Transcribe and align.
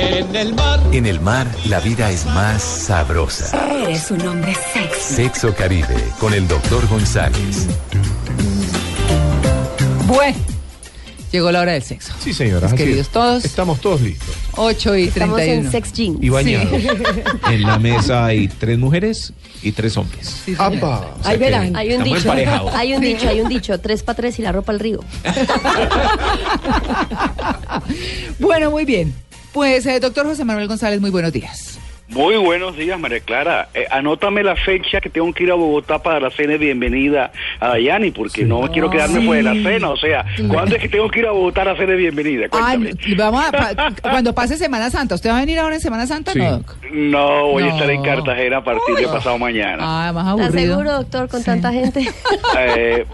En 0.00 0.36
el 0.36 0.54
mar. 0.54 0.80
En 0.92 1.06
el 1.06 1.20
mar, 1.20 1.46
la 1.66 1.80
vida 1.80 2.10
es 2.10 2.24
más 2.26 2.62
sabrosa. 2.62 3.68
Eres 3.82 4.10
un 4.10 4.26
hombre 4.26 4.54
sexy. 4.72 5.14
Sexo 5.14 5.54
Caribe, 5.54 5.96
con 6.20 6.32
el 6.34 6.46
doctor 6.46 6.86
González. 6.88 7.66
Bueno, 10.06 10.36
llegó 11.32 11.50
la 11.50 11.60
hora 11.62 11.72
del 11.72 11.82
sexo. 11.82 12.12
Sí, 12.22 12.32
señora. 12.32 12.66
Mis 12.66 12.74
así 12.74 12.76
queridos 12.84 13.06
es. 13.06 13.12
todos. 13.12 13.44
Estamos 13.44 13.80
todos 13.80 14.00
listos. 14.00 14.28
8 14.56 14.96
y 14.96 15.04
Estamos 15.04 15.36
31. 15.36 15.66
en 15.66 15.72
sex 15.72 15.92
jeans. 15.92 16.18
Y 16.22 16.28
bañados. 16.28 16.68
En 17.50 17.62
la 17.62 17.78
mesa 17.78 18.26
hay 18.26 18.46
tres 18.48 18.78
mujeres 18.78 19.32
y 19.62 19.72
tres 19.72 19.96
hombres. 19.96 20.42
Sí. 20.44 20.54
¡Apa! 20.58 21.00
O 21.18 21.22
sea 21.22 21.32
Ahí 21.32 21.38
verán. 21.38 21.74
Hay 21.76 21.92
un 21.94 22.04
dicho, 22.04 22.30
hay 22.32 22.94
un 22.94 23.00
dicho, 23.00 23.28
hay 23.28 23.40
un 23.40 23.48
dicho, 23.48 23.78
tres 23.80 24.02
para 24.02 24.16
tres 24.16 24.38
y 24.38 24.42
la 24.42 24.52
ropa 24.52 24.70
al 24.72 24.78
río. 24.80 25.00
Bueno, 28.38 28.70
muy 28.70 28.84
bien. 28.84 29.12
Pues, 29.58 29.84
eh, 29.86 29.98
doctor 29.98 30.24
José 30.24 30.44
Manuel 30.44 30.68
González, 30.68 31.00
muy 31.00 31.10
buenos 31.10 31.32
días. 31.32 31.80
Muy 32.10 32.36
buenos 32.36 32.76
días, 32.76 32.96
María 32.96 33.18
Clara. 33.18 33.68
Eh, 33.74 33.86
anótame 33.90 34.44
la 34.44 34.54
fecha 34.54 35.00
que 35.00 35.10
tengo 35.10 35.32
que 35.34 35.42
ir 35.42 35.50
a 35.50 35.54
Bogotá 35.56 36.00
para 36.00 36.20
la 36.20 36.30
cena 36.30 36.52
de 36.52 36.58
bienvenida 36.58 37.32
a 37.58 37.70
Dayani, 37.70 38.12
porque 38.12 38.44
no 38.44 38.60
quiero 38.70 38.88
quedarme 38.88 39.20
fuera 39.26 39.50
de 39.52 39.58
la 39.60 39.68
cena. 39.70 39.90
O 39.90 39.96
sea, 39.96 40.24
¿cuándo 40.46 40.76
es 40.76 40.80
que 40.82 40.88
tengo 40.88 41.08
que 41.10 41.18
ir 41.18 41.26
a 41.26 41.32
Bogotá 41.32 41.62
a 41.62 41.64
la 41.64 41.74
cena 41.76 41.90
de 41.90 41.96
bienvenida? 41.96 42.48
Cuéntame. 42.48 42.92
vamos 43.16 43.44
a, 43.44 43.50
pa- 43.74 43.90
cuando 44.00 44.32
pase 44.32 44.56
Semana 44.56 44.90
Santa, 44.90 45.16
¿usted 45.16 45.28
va 45.30 45.38
a 45.38 45.40
venir 45.40 45.58
ahora 45.58 45.74
en 45.74 45.80
Semana 45.80 46.06
Santa, 46.06 46.34
Sí. 46.34 46.38
no, 46.38 46.50
doc? 46.58 46.76
No, 46.92 47.46
voy 47.48 47.64
a 47.64 47.66
No. 47.66 47.72
estar 47.72 47.90
en 47.90 48.02
Cartagena 48.04 48.56
a 48.58 48.64
partir 48.64 48.94
de 48.94 49.08
pasado 49.08 49.38
mañana. 49.38 49.78
Ah, 49.80 50.12
más 50.12 50.24
¿Estás 50.36 50.46
aburrido. 50.46 50.74
seguro, 50.76 50.92
doctor, 50.98 51.28
con 51.28 51.42
tanta 51.42 51.72
gente? 51.72 52.08
Eh, 52.60 53.04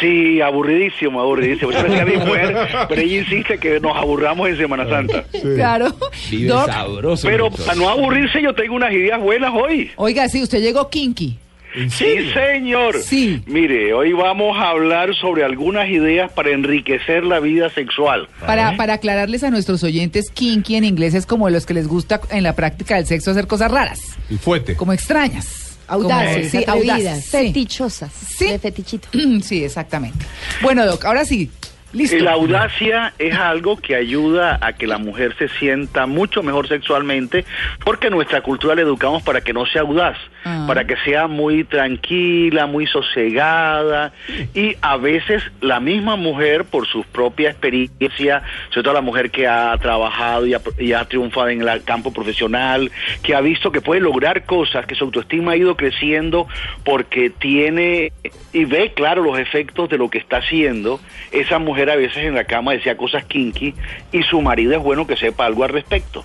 sí, 0.00 0.40
aburridísimo, 0.40 1.20
aburridísimo. 1.20 1.70
Eso 1.70 1.82
decía 1.84 2.04
mi 2.04 2.16
mujer, 2.16 2.56
pero 2.88 3.00
ella 3.00 3.18
insiste 3.20 3.58
que 3.58 3.80
nos 3.80 3.96
aburramos 3.96 4.48
en 4.48 4.56
Semana 4.56 4.88
Santa. 4.88 5.24
Claro. 5.56 5.94
Vive 6.30 6.48
Doc, 6.48 6.66
sabroso. 6.66 7.26
Pero 7.28 7.44
doctor. 7.44 7.66
para 7.66 7.78
no 7.78 7.88
aburrirse, 7.88 8.42
yo 8.42 8.54
tengo 8.54 8.74
unas 8.74 8.92
ideas 8.92 9.20
buenas 9.20 9.52
hoy. 9.54 9.90
oiga, 9.96 10.28
sí, 10.28 10.42
usted 10.42 10.60
llegó 10.60 10.88
kinky. 10.90 11.38
¿En 11.76 11.90
Sí, 11.90 12.30
señor. 12.32 12.98
Sí. 13.02 13.42
Mire, 13.46 13.92
hoy 13.94 14.12
vamos 14.12 14.56
a 14.56 14.68
hablar 14.68 15.12
sobre 15.16 15.42
algunas 15.42 15.88
ideas 15.88 16.30
para 16.30 16.50
enriquecer 16.50 17.24
la 17.24 17.40
vida 17.40 17.68
sexual. 17.68 18.28
Para, 18.46 18.76
para 18.76 18.94
aclararles 18.94 19.42
a 19.42 19.50
nuestros 19.50 19.82
oyentes, 19.82 20.30
kinky 20.30 20.76
en 20.76 20.84
inglés 20.84 21.14
es 21.14 21.26
como 21.26 21.50
los 21.50 21.66
que 21.66 21.74
les 21.74 21.88
gusta 21.88 22.20
en 22.30 22.44
la 22.44 22.54
práctica 22.54 22.94
del 22.94 23.06
sexo 23.06 23.32
hacer 23.32 23.48
cosas 23.48 23.72
raras, 23.72 24.16
El 24.30 24.38
fuete. 24.38 24.76
como 24.76 24.92
extrañas. 24.92 25.63
Audaces, 25.88 26.50
Como- 26.50 26.82
sí, 26.82 26.86
audaces. 26.88 27.30
Fetichosas, 27.30 28.12
Sí. 28.12 28.46
de 28.48 28.58
fetichito. 28.58 29.08
Sí, 29.42 29.64
exactamente. 29.64 30.24
Bueno, 30.62 30.86
Doc, 30.86 31.04
ahora 31.04 31.24
sí, 31.24 31.50
listo. 31.92 32.16
Y 32.16 32.20
la 32.20 32.32
audacia 32.32 33.12
es 33.18 33.34
algo 33.34 33.76
que 33.76 33.94
ayuda 33.94 34.58
a 34.60 34.72
que 34.72 34.86
la 34.86 34.98
mujer 34.98 35.34
se 35.38 35.48
sienta 35.48 36.06
mucho 36.06 36.42
mejor 36.42 36.66
sexualmente, 36.68 37.44
porque 37.84 38.08
en 38.08 38.14
nuestra 38.14 38.40
cultura 38.42 38.74
le 38.74 38.82
educamos 38.82 39.22
para 39.22 39.40
que 39.42 39.52
no 39.52 39.66
sea 39.66 39.82
audaz, 39.82 40.16
Ah. 40.46 40.64
para 40.66 40.86
que 40.86 40.94
sea 40.98 41.26
muy 41.26 41.64
tranquila, 41.64 42.66
muy 42.66 42.86
sosegada, 42.86 44.12
y 44.52 44.76
a 44.82 44.98
veces 44.98 45.42
la 45.62 45.80
misma 45.80 46.16
mujer, 46.16 46.66
por 46.66 46.86
su 46.86 47.02
propia 47.02 47.48
experiencia, 47.48 48.42
sobre 48.68 48.82
todo 48.82 48.92
la 48.92 49.00
mujer 49.00 49.30
que 49.30 49.46
ha 49.46 49.74
trabajado 49.78 50.46
y 50.46 50.52
ha, 50.52 50.60
y 50.78 50.92
ha 50.92 51.06
triunfado 51.06 51.48
en 51.48 51.66
el 51.66 51.82
campo 51.84 52.12
profesional, 52.12 52.90
que 53.22 53.34
ha 53.34 53.40
visto 53.40 53.72
que 53.72 53.80
puede 53.80 54.02
lograr 54.02 54.44
cosas, 54.44 54.84
que 54.84 54.94
su 54.94 55.04
autoestima 55.04 55.52
ha 55.52 55.56
ido 55.56 55.76
creciendo 55.76 56.46
porque 56.84 57.30
tiene 57.30 58.12
y 58.52 58.66
ve 58.66 58.92
claro 58.94 59.22
los 59.22 59.38
efectos 59.38 59.88
de 59.88 59.96
lo 59.96 60.10
que 60.10 60.18
está 60.18 60.36
haciendo, 60.38 61.00
esa 61.32 61.58
mujer 61.58 61.88
a 61.88 61.96
veces 61.96 62.18
en 62.18 62.34
la 62.34 62.44
cama 62.44 62.72
decía 62.72 62.98
cosas 62.98 63.24
kinky 63.24 63.74
y 64.12 64.22
su 64.24 64.42
marido 64.42 64.74
es 64.74 64.82
bueno 64.82 65.06
que 65.06 65.16
sepa 65.16 65.46
algo 65.46 65.64
al 65.64 65.70
respecto. 65.70 66.22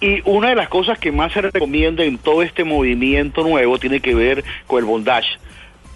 Y 0.00 0.22
una 0.24 0.48
de 0.48 0.54
las 0.54 0.68
cosas 0.68 0.98
que 0.98 1.12
más 1.12 1.32
se 1.32 1.42
recomienda 1.42 2.02
en 2.02 2.16
todo 2.16 2.42
este 2.42 2.64
movimiento 2.64 3.42
nuevo 3.42 3.57
tiene 3.80 4.00
que 4.00 4.14
ver 4.14 4.44
con 4.66 4.78
el 4.78 4.84
bondage. 4.84 5.38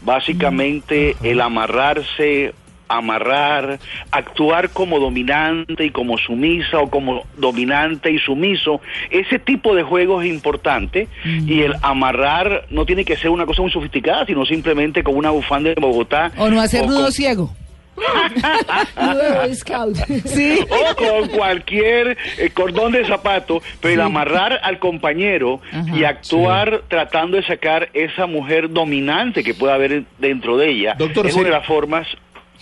Básicamente 0.05 1.17
el 1.23 1.41
amarrarse, 1.41 2.55
amarrar, 2.89 3.79
actuar 4.11 4.71
como 4.71 4.99
dominante 4.99 5.85
y 5.85 5.91
como 5.91 6.19
sumisa 6.19 6.79
o 6.79 6.91
como 6.91 7.25
dominante 7.37 8.11
y 8.11 8.19
sumiso. 8.19 8.81
Ese 9.11 9.39
tipo 9.39 9.75
de 9.75 9.83
juego 9.83 10.23
es 10.23 10.29
importante 10.29 11.09
y 11.25 11.63
el 11.63 11.75
amarrar 11.83 12.67
no 12.71 12.85
tiene 12.85 13.05
que 13.05 13.17
ser 13.17 13.31
una 13.31 13.47
cosa 13.47 13.63
muy 13.63 13.71
sofisticada, 13.71 14.27
sino 14.27 14.45
simplemente 14.45 15.03
con 15.03 15.17
una 15.17 15.31
bufanda 15.31 15.71
de 15.71 15.81
Bogotá. 15.81 16.33
O 16.37 16.49
no 16.49 16.61
hacer 16.61 16.87
nudo 16.87 17.11
ciego. 17.11 17.55
Sí. 20.25 20.59
o 20.71 20.97
con 20.97 21.29
cualquier 21.29 22.17
eh, 22.39 22.51
cordón 22.51 22.93
de 22.93 23.07
zapato, 23.07 23.63
pero 23.81 23.95
el 23.95 24.01
amarrar 24.01 24.61
al 24.63 24.79
compañero 24.79 25.61
Ajá. 25.73 25.97
y 25.97 26.05
actuar 26.05 26.83
tratando 26.89 27.37
de 27.37 27.45
sacar 27.47 27.89
esa 27.95 28.27
mujer 28.27 28.71
dominante 28.71 29.43
que 29.45 29.55
pueda 29.55 29.75
haber 29.75 30.05
dentro 30.19 30.57
de 30.57 30.71
ella 30.71 30.95
Doctor, 30.99 31.27
es 31.27 31.35
una 31.35 31.43
de 31.43 31.47
¿sería- 31.49 31.59
las 31.59 31.67
formas. 31.67 32.07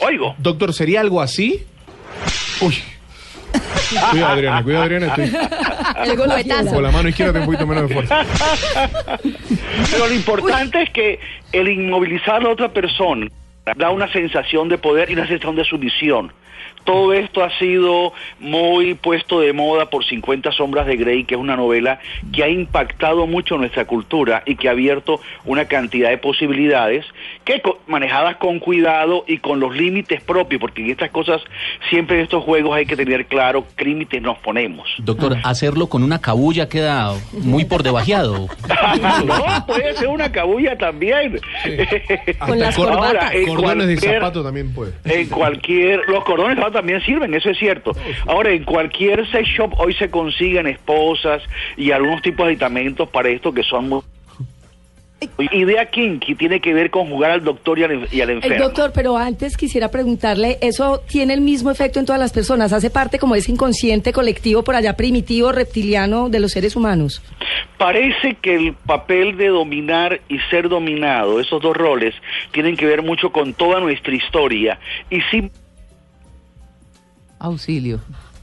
Oigo. 0.01 0.35
Doctor, 0.39 0.73
¿sería 0.73 1.01
algo 1.01 1.21
así? 1.21 1.65
Uy. 2.61 2.77
Cuidado, 4.11 4.33
Adriana, 4.35 4.63
cuidado, 4.63 4.85
Adriana. 4.85 5.07
Estoy 5.09 5.33
El 6.11 6.17
golpetazo. 6.17 6.75
con 6.75 6.83
la 6.85 6.91
mano 6.93 7.09
izquierda 7.09 7.33
tengo 7.33 7.47
un 7.47 7.53
poquito 7.57 7.67
menos 7.67 7.89
de 7.89 7.95
fuerza. 7.95 8.25
Pero 9.91 10.07
lo 10.07 10.15
importante 10.15 10.83
es 10.83 10.91
que 10.91 11.19
el 11.53 11.69
inmovilizar 11.69 12.37
a 12.37 12.41
la 12.41 12.49
otra 12.51 12.69
persona 12.73 13.27
da 13.77 13.91
una 13.91 14.11
sensación 14.13 14.69
de 14.69 14.79
poder 14.79 15.11
y 15.11 15.15
una 15.15 15.27
sensación 15.27 15.57
de 15.57 15.65
sumisión. 15.65 16.33
Todo 16.85 17.13
esto 17.13 17.45
ha 17.45 17.51
sido 17.59 18.13
muy 18.39 18.95
puesto 18.95 19.41
de 19.41 19.53
moda 19.53 19.91
por 19.91 20.05
50 20.05 20.51
sombras 20.53 20.87
de 20.87 20.97
Grey, 20.97 21.25
que 21.25 21.35
es 21.35 21.41
una 21.41 21.57
novela 21.57 22.01
que 22.33 22.43
ha 22.43 22.49
impactado 22.49 23.27
mucho 23.27 23.59
nuestra 23.59 23.85
cultura 23.85 24.43
y 24.47 24.57
que 24.57 24.69
ha 24.69 24.73
abierto 24.73 25.21
una 25.45 25.67
cantidad 25.67 26.09
de 26.09 26.19
posibilidades 26.19 27.05
que 27.45 27.63
manejadas 27.87 28.37
con 28.37 28.59
cuidado 28.61 29.25
y 29.27 29.39
con 29.39 29.61
los 29.61 29.77
límites 29.77 30.23
propios, 30.23 30.61
porque 30.61 30.83
en 30.83 30.91
estas 30.91 31.11
cosas 31.11 31.43
siempre 31.91 32.17
en 32.17 32.25
estos 32.25 32.43
juegos 32.45 32.75
hay 32.75 32.87
que 32.87 32.97
tener 32.97 33.27
claro 33.27 33.67
qué 33.77 33.85
límites 33.85 34.23
nos 34.23 34.39
ponemos. 34.39 34.89
Doctor, 34.99 35.37
hacerlo 35.45 35.89
con 35.89 36.03
una 36.03 36.21
cabulla 36.21 36.69
queda 36.69 37.13
muy 37.33 37.67
por 37.67 37.83
debajeado. 37.83 38.49
no, 39.27 39.67
puede 39.67 39.95
ser 39.95 40.09
una 40.09 40.33
cabulla 40.33 40.77
también. 40.79 41.39
Con 42.39 42.59
las 42.59 42.77
Ahora, 42.79 42.97
corbatas. 42.97 43.35
en 43.35 43.47
Cordones 43.61 43.87
de 43.87 43.97
zapato 43.97 44.43
también 44.43 44.73
puede. 44.73 44.93
En 45.05 45.29
cualquier, 45.29 46.09
los 46.09 46.25
cordones 46.25 46.57
de 46.57 46.63
zapato 46.63 46.79
también 46.79 47.01
sirven, 47.03 47.35
eso 47.35 47.51
es 47.51 47.59
cierto. 47.59 47.93
Ahora, 48.27 48.51
en 48.51 48.65
cualquier 48.65 49.31
sex 49.31 49.49
shop 49.49 49.75
hoy 49.79 49.95
se 49.95 50.11
consiguen 50.11 50.67
esposas 50.67 51.43
y 51.77 51.91
algunos 51.91 52.23
tipos 52.23 52.47
de 52.47 52.53
aditamentos 52.53 53.09
para 53.09 53.29
esto 53.29 53.53
que 53.53 53.63
son 53.63 53.89
muy... 53.89 54.03
Idea 55.53 55.87
kinky 55.87 56.35
tiene 56.35 56.61
que 56.61 56.73
ver 56.73 56.91
con 56.91 57.09
jugar 57.11 57.31
al 57.33 57.45
doctor 57.45 57.79
y 57.79 57.85
al, 57.85 58.09
y 58.11 58.21
al 58.21 58.31
El 58.31 58.37
enfermo. 58.37 58.65
doctor, 58.65 58.93
pero 58.95 59.17
antes 59.19 59.57
quisiera 59.57 59.91
preguntarle, 59.91 60.59
¿eso 60.63 61.03
tiene 61.07 61.35
el 61.35 61.43
mismo 61.43 61.71
efecto 61.71 61.99
en 62.01 62.07
todas 62.07 62.21
las 62.21 62.33
personas? 62.33 62.73
¿Hace 62.73 62.89
parte 62.91 63.19
como 63.19 63.35
ese 63.35 63.53
inconsciente 63.53 64.13
colectivo 64.13 64.63
por 64.65 64.75
allá 64.77 64.97
primitivo, 64.97 65.53
reptiliano 65.53 66.29
de 66.31 66.41
los 66.41 66.53
seres 66.53 66.75
humanos? 66.75 67.23
Parece 67.77 68.37
que 68.41 68.55
el 68.57 68.75
papel 68.75 69.37
de 69.37 69.49
dominar 69.49 70.21
y 70.29 70.39
ser 70.51 70.69
dominado, 70.69 71.41
esos 71.41 71.61
dos 71.61 71.77
roles, 71.77 72.15
tienen 72.53 72.77
que 72.77 72.87
ver 72.87 73.03
mucho 73.03 73.31
con 73.31 73.53
toda 73.53 73.81
nuestra 73.81 74.15
historia. 74.15 74.79
Y 75.11 75.21
sí, 75.31 75.51
Auxilio. 77.39 78.01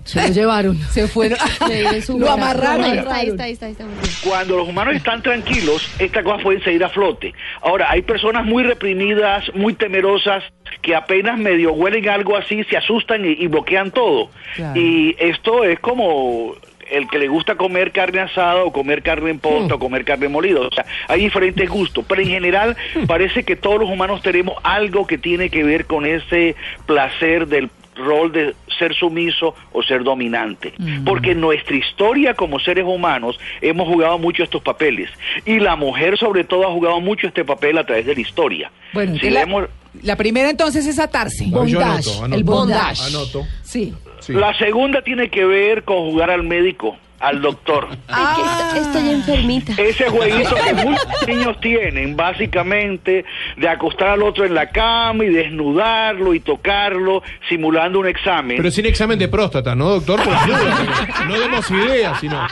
Se 0.07 0.21
lo 0.21 0.33
llevaron. 0.33 0.77
Se 0.92 1.07
fueron. 1.07 1.38
Lo 2.18 2.31
amarraron. 2.31 2.86
Ahí 2.86 2.98
está, 2.98 3.44
ahí 3.44 3.51
está, 3.51 3.65
ahí 3.65 3.71
está, 3.74 3.86
cuando 4.24 4.57
los 4.57 4.68
humanos 4.68 4.95
están 4.95 5.21
tranquilos, 5.21 5.89
estas 6.00 6.24
cosas 6.24 6.42
pueden 6.42 6.63
salir 6.63 6.83
a 6.83 6.89
flote. 6.89 7.33
Ahora, 7.62 7.92
hay 7.92 8.01
personas 8.01 8.45
muy 8.45 8.63
reprimidas, 8.63 9.44
muy 9.54 9.74
temerosas, 9.74 10.44
que 10.81 10.95
apenas 10.95 11.38
medio 11.38 11.74
huelen 11.74 12.07
algo 12.07 12.38
así, 12.38 12.63
se 12.65 12.77
asustan 12.77 13.25
y, 13.25 13.33
y 13.33 13.48
bloquean 13.48 13.92
todo. 13.92 14.30
Claro. 14.56 14.80
Y 14.80 15.15
esto 15.19 15.63
es 15.65 15.80
como 15.80 16.56
el 16.89 17.07
que 17.09 17.19
le 17.19 17.27
gusta 17.27 17.56
comer 17.56 17.92
carne 17.92 18.21
asada 18.21 18.63
o 18.63 18.71
comer 18.71 19.04
carne 19.04 19.31
en 19.31 19.39
posta 19.39 19.75
o 19.75 19.80
comer 19.80 20.06
carne 20.06 20.27
molida. 20.27 20.62
O 20.62 20.71
sea, 20.71 20.86
hay 21.07 21.21
diferentes 21.21 21.69
gustos, 21.69 22.06
pero 22.07 22.21
en 22.21 22.30
general 22.30 22.77
parece 23.07 23.44
que 23.44 23.56
todos 23.56 23.80
los 23.80 23.89
humanos 23.89 24.21
tenemos 24.21 24.56
algo 24.63 25.06
que 25.06 25.18
tiene 25.18 25.50
que 25.50 25.63
ver 25.63 25.86
con 25.86 26.06
ese 26.06 26.56
placer 26.86 27.48
del 27.48 27.69
rol 27.98 28.32
de 28.32 28.56
ser 28.80 28.94
sumiso 28.94 29.56
o 29.72 29.82
ser 29.84 30.04
dominante. 30.04 30.74
Porque 31.06 31.32
en 31.32 31.42
nuestra 31.42 31.76
historia 31.76 32.34
como 32.34 32.60
seres 32.60 32.86
humanos 32.86 33.40
hemos 33.62 33.88
jugado 33.88 34.18
mucho 34.18 34.44
estos 34.44 34.62
papeles. 34.62 35.10
Y 35.46 35.60
la 35.60 35.76
mujer 35.76 36.18
sobre 36.18 36.44
todo 36.44 36.68
ha 36.68 36.72
jugado 36.72 37.00
mucho 37.02 37.28
este 37.28 37.44
papel 37.44 37.78
a 37.78 37.86
través 37.86 38.06
de 38.06 38.16
la 38.16 38.22
historia. 38.22 38.72
Bueno, 38.94 39.18
Si 39.20 39.30
la, 39.30 39.68
la 40.04 40.16
primera 40.16 40.50
entonces 40.50 40.86
es 40.86 41.00
atarse. 41.00 41.50
Yo 41.50 41.62
anoto, 41.62 41.80
Bondage, 41.80 42.18
anoto. 42.20 42.36
el 42.36 42.44
bondage. 42.44 43.02
Anoto. 43.08 43.46
Sí. 43.64 43.94
Sí. 44.20 44.34
La 44.34 44.58
segunda 44.58 45.02
tiene 45.04 45.30
que 45.30 45.46
ver 45.46 45.84
con 45.84 45.98
jugar 46.10 46.30
al 46.32 46.44
médico, 46.44 46.98
al 47.19 47.42
doctor. 47.42 47.88
Ay, 48.08 48.25
que 48.36 48.78
est- 48.80 48.88
estoy 48.88 49.10
enfermita. 49.10 49.74
Ese 49.81 50.10
jueguito 50.10 50.56
que 50.64 50.74
muchos 50.74 51.28
niños 51.28 51.60
tienen, 51.62 52.16
básicamente, 52.16 53.25
de 53.56 53.69
acostar 53.69 54.10
al 54.10 54.24
otro 54.24 54.46
en 54.46 54.54
la 54.54 54.69
cama 54.69 55.25
y 55.25 55.30
desnudarlo 55.30 56.34
y 56.34 56.40
tocarlo, 56.40 57.24
simulando 57.50 58.00
un 58.00 58.08
examen. 58.08 58.58
Pero 58.58 58.72
sin 58.72 58.86
examen 58.86 59.18
de 59.18 59.28
próstata, 59.28 59.75
¿no, 59.75 59.90
doctor? 59.90 60.22
Por 60.24 60.34
ayuda. 60.34 60.88
No 61.28 61.40
demos 61.40 61.72
ideas, 61.72 62.19
sino. 62.19 62.48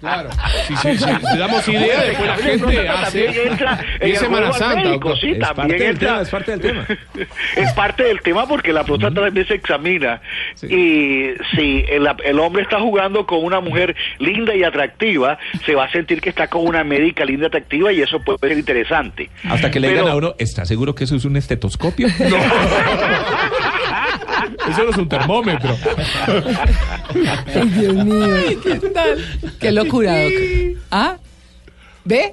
Claro. 0.00 0.30
Si, 0.66 0.76
si- 0.76 0.98
si- 0.98 1.04
si 1.04 1.38
damos 1.38 1.68
ideas, 1.68 2.06
después 2.06 2.28
la 2.28 2.36
gente 2.36 2.88
hace. 2.88 3.24
También 3.24 3.48
entra 3.52 3.80
en 4.00 4.08
Y 4.08 4.12
es 4.12 4.18
Semana 4.20 4.52
Santa, 4.52 4.82
médico, 4.84 5.16
sí, 5.16 5.30
Es 5.32 5.38
también 5.40 5.68
parte 5.68 5.74
del 5.84 5.90
entra- 5.96 6.08
tema, 6.08 6.20
es 6.22 6.28
parte 6.30 6.50
del 6.56 6.60
tema. 6.60 6.86
es 7.56 7.72
parte 7.72 8.02
del 8.04 8.20
tema 8.22 8.46
porque 8.46 8.72
la 8.72 8.84
próstata 8.84 9.20
también 9.22 9.46
se 9.46 9.54
examina. 9.54 10.20
Y 10.62 11.30
si 11.54 11.84
el, 11.88 12.08
el 12.24 12.38
hombre 12.40 12.62
está 12.62 12.80
jugando 12.80 13.26
con 13.26 13.44
una 13.44 13.60
mujer 13.60 13.96
linda 14.18 14.54
y 14.54 14.64
atractiva, 14.64 15.38
se 15.64 15.74
va 15.74 15.84
a 15.84 15.90
sentir 15.92 16.20
que 16.20 16.28
está 16.30 16.48
con 16.48 16.66
una 16.66 16.84
médica 16.84 17.24
linda 17.24 17.44
y 17.44 17.46
atractiva 17.48 17.92
y 17.92 18.02
eso 18.02 18.20
puede 18.20 18.38
ser 18.40 18.52
interesante. 18.58 19.30
Hasta 19.44 19.70
que 19.70 19.80
le 19.80 19.88
Pero- 19.88 20.00
digan 20.00 20.12
a 20.12 20.16
uno, 20.16 20.34
¿está 20.38 20.64
seguro 20.64 20.94
que 20.94 21.04
eso 21.04 21.16
es 21.16 21.24
un 21.24 21.36
estetoscopio? 21.36 22.08
Eso 24.70 24.84
no 24.84 24.90
es 24.90 24.96
un 24.96 25.08
termómetro. 25.08 25.76
Ay, 27.54 27.68
Dios 27.70 27.94
mío. 28.04 28.36
¿qué 28.62 28.74
tal? 28.90 29.24
Qué 29.60 29.72
locura, 29.72 30.22
Doc. 30.22 30.32
¿Ah? 30.90 31.16
¿Ve? 32.04 32.32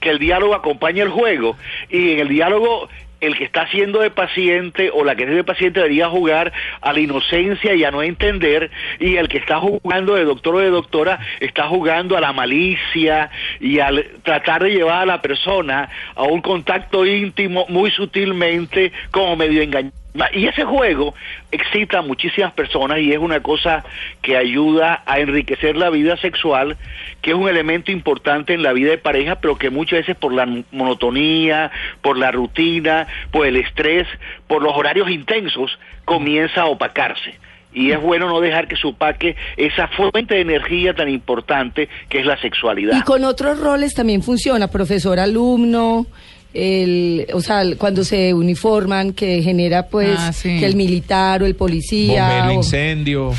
que 0.00 0.10
el 0.10 0.18
diálogo 0.18 0.54
acompaña 0.54 1.02
el 1.02 1.08
juego 1.10 1.56
y 1.90 2.12
en 2.12 2.20
el 2.20 2.28
diálogo 2.28 2.88
el 3.20 3.36
que 3.36 3.44
está 3.44 3.62
haciendo 3.62 4.00
de 4.00 4.10
paciente 4.10 4.90
o 4.92 5.04
la 5.04 5.14
que 5.14 5.24
es 5.24 5.30
de 5.30 5.44
paciente 5.44 5.80
debería 5.80 6.08
jugar 6.08 6.52
a 6.80 6.92
la 6.92 7.00
inocencia 7.00 7.74
y 7.74 7.84
a 7.84 7.90
no 7.90 8.02
entender 8.02 8.70
y 9.00 9.16
el 9.16 9.28
que 9.28 9.38
está 9.38 9.58
jugando 9.60 10.14
de 10.14 10.24
doctor 10.24 10.56
o 10.56 10.58
de 10.58 10.70
doctora 10.70 11.18
está 11.40 11.68
jugando 11.68 12.16
a 12.16 12.20
la 12.20 12.32
malicia 12.32 13.30
y 13.60 13.78
al 13.78 14.04
tratar 14.22 14.62
de 14.62 14.70
llevar 14.70 15.02
a 15.02 15.06
la 15.06 15.22
persona 15.22 15.88
a 16.14 16.22
un 16.24 16.40
contacto 16.40 17.06
íntimo 17.06 17.66
muy 17.68 17.90
sutilmente 17.90 18.92
como 19.10 19.36
medio 19.36 19.62
engañado. 19.62 20.03
Y 20.32 20.46
ese 20.46 20.64
juego 20.64 21.12
excita 21.50 21.98
a 21.98 22.02
muchísimas 22.02 22.52
personas 22.52 23.00
y 23.00 23.12
es 23.12 23.18
una 23.18 23.40
cosa 23.40 23.84
que 24.22 24.36
ayuda 24.36 25.02
a 25.06 25.18
enriquecer 25.18 25.76
la 25.76 25.90
vida 25.90 26.16
sexual, 26.18 26.76
que 27.20 27.30
es 27.32 27.36
un 27.36 27.48
elemento 27.48 27.90
importante 27.90 28.54
en 28.54 28.62
la 28.62 28.72
vida 28.72 28.90
de 28.90 28.98
pareja, 28.98 29.36
pero 29.36 29.58
que 29.58 29.70
muchas 29.70 30.00
veces 30.00 30.16
por 30.16 30.32
la 30.32 30.46
monotonía, 30.70 31.72
por 32.00 32.16
la 32.16 32.30
rutina, 32.30 33.08
por 33.32 33.44
el 33.44 33.56
estrés, 33.56 34.06
por 34.46 34.62
los 34.62 34.76
horarios 34.76 35.10
intensos, 35.10 35.76
comienza 36.04 36.62
a 36.62 36.66
opacarse. 36.66 37.34
Y 37.72 37.90
es 37.90 38.00
bueno 38.00 38.28
no 38.28 38.40
dejar 38.40 38.68
que 38.68 38.76
se 38.76 38.86
opaque 38.86 39.34
esa 39.56 39.88
fuente 39.88 40.36
de 40.36 40.42
energía 40.42 40.94
tan 40.94 41.08
importante 41.08 41.88
que 42.08 42.20
es 42.20 42.26
la 42.26 42.40
sexualidad. 42.40 42.96
Y 42.96 43.02
con 43.02 43.24
otros 43.24 43.58
roles 43.58 43.94
también 43.94 44.22
funciona, 44.22 44.68
profesor 44.68 45.18
alumno, 45.18 46.06
el, 46.54 47.26
o 47.32 47.40
sea, 47.40 47.62
cuando 47.76 48.04
se 48.04 48.32
uniforman, 48.32 49.12
que 49.12 49.42
genera 49.42 49.86
pues 49.88 50.16
Ah, 50.18 50.32
sí. 50.32 50.58
que 50.60 50.66
el 50.66 50.76
militar 50.76 51.42
o 51.42 51.46
el 51.46 51.56
policía. 51.56 52.28
Bombero, 52.28 52.48
o- 52.48 52.52
incendio. 52.52 53.32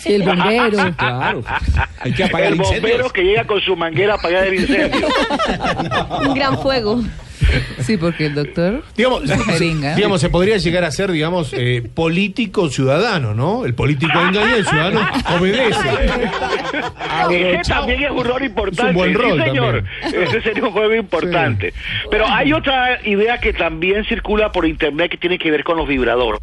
Sí, 0.00 0.14
el 0.14 0.22
bombero. 0.22 0.78
Claro. 0.96 1.44
Hay 2.00 2.12
que 2.12 2.24
apagar 2.24 2.52
el 2.52 2.58
bombero 2.58 2.78
incendios. 2.86 3.12
que 3.12 3.22
llega 3.22 3.46
con 3.46 3.60
su 3.60 3.76
manguera 3.76 4.14
a 4.14 4.16
apagar 4.16 4.46
el 4.46 4.54
incendio. 4.54 5.06
Un 6.28 6.34
gran 6.34 6.58
fuego. 6.60 7.02
Sí, 7.80 7.96
porque 7.96 8.26
el 8.26 8.34
doctor. 8.34 8.82
Digamos, 8.96 9.22
Jeringa. 9.46 9.94
digamos, 9.96 10.20
se 10.20 10.30
podría 10.30 10.56
llegar 10.56 10.84
a 10.84 10.90
ser, 10.90 11.10
digamos, 11.12 11.52
eh, 11.52 11.82
político 11.94 12.68
ciudadano, 12.68 13.34
¿no? 13.34 13.64
El 13.64 13.74
político 13.74 14.18
engaña 14.18 14.56
y 14.56 14.58
el 14.60 14.66
ciudadano 14.66 15.00
obedece. 15.38 15.88
Ese 17.30 17.60
también 17.68 18.04
es 18.04 18.10
un 18.10 18.24
rol 18.24 18.44
importante. 18.44 18.82
Es 18.82 18.88
un 18.88 18.94
buen 18.94 19.14
rol 19.14 19.38
sí, 19.38 19.44
señor. 19.44 19.84
Ese 20.02 20.42
sería 20.42 20.64
un 20.64 20.72
juego 20.72 20.94
importante. 20.94 21.74
Pero 22.10 22.26
hay 22.28 22.52
otra 22.52 23.00
idea 23.06 23.38
que 23.38 23.52
también 23.52 24.04
circula 24.04 24.52
por 24.52 24.66
internet 24.66 25.10
que 25.10 25.18
tiene 25.18 25.38
que 25.38 25.50
ver 25.50 25.64
con 25.64 25.76
los 25.76 25.86
vibradores. 25.86 26.40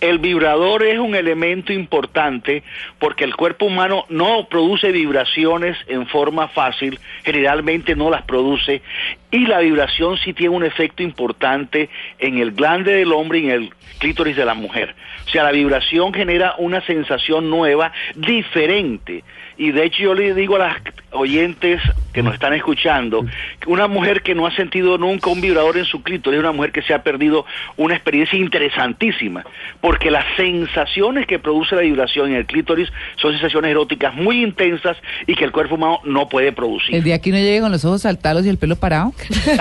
El 0.00 0.18
vibrador 0.18 0.82
es 0.82 0.98
un 0.98 1.14
elemento 1.14 1.72
importante 1.72 2.62
porque 2.98 3.24
el 3.24 3.34
cuerpo 3.34 3.64
humano 3.64 4.04
no 4.10 4.46
produce 4.48 4.92
vibraciones 4.92 5.76
en 5.88 6.06
forma 6.06 6.48
fácil, 6.48 7.00
generalmente 7.24 7.96
no 7.96 8.10
las 8.10 8.22
produce, 8.22 8.82
y 9.30 9.46
la 9.46 9.60
vibración 9.60 10.18
sí 10.18 10.34
tiene 10.34 10.54
un 10.54 10.64
efecto 10.64 11.02
importante 11.02 11.88
en 12.18 12.38
el 12.38 12.52
glande 12.52 12.92
del 12.92 13.12
hombre 13.12 13.38
y 13.38 13.44
en 13.46 13.50
el 13.50 13.70
clítoris 13.98 14.36
de 14.36 14.44
la 14.44 14.54
mujer. 14.54 14.94
O 15.26 15.30
sea, 15.30 15.44
la 15.44 15.52
vibración 15.52 16.12
genera 16.12 16.54
una 16.58 16.80
sensación 16.82 17.48
nueva, 17.50 17.92
diferente. 18.14 19.24
Y 19.56 19.70
de 19.70 19.84
hecho 19.84 20.02
yo 20.02 20.14
le 20.14 20.34
digo 20.34 20.56
a 20.56 20.60
las 20.60 20.76
oyentes 21.16 21.80
que 22.12 22.22
nos 22.22 22.34
están 22.34 22.54
escuchando, 22.54 23.26
que 23.60 23.68
una 23.68 23.88
mujer 23.88 24.22
que 24.22 24.34
no 24.34 24.46
ha 24.46 24.50
sentido 24.54 24.96
nunca 24.96 25.28
un 25.30 25.40
vibrador 25.40 25.76
en 25.76 25.84
su 25.84 26.02
clítoris 26.02 26.40
una 26.40 26.52
mujer 26.52 26.72
que 26.72 26.82
se 26.82 26.94
ha 26.94 27.02
perdido 27.02 27.44
una 27.76 27.94
experiencia 27.94 28.38
interesantísima, 28.38 29.44
porque 29.80 30.10
las 30.10 30.24
sensaciones 30.36 31.26
que 31.26 31.38
produce 31.38 31.74
la 31.74 31.82
vibración 31.82 32.30
en 32.30 32.36
el 32.36 32.46
clítoris 32.46 32.90
son 33.16 33.32
sensaciones 33.32 33.70
eróticas 33.70 34.14
muy 34.14 34.42
intensas 34.42 34.96
y 35.26 35.34
que 35.34 35.44
el 35.44 35.52
cuerpo 35.52 35.74
humano 35.74 36.00
no 36.04 36.28
puede 36.28 36.52
producir. 36.52 36.94
El 36.94 37.04
día 37.04 37.20
que 37.20 37.30
uno 37.30 37.38
llegue 37.38 37.60
con 37.60 37.72
los 37.72 37.84
ojos 37.84 38.02
saltados 38.02 38.46
y 38.46 38.48
el 38.48 38.58
pelo 38.58 38.76
parado. 38.76 39.12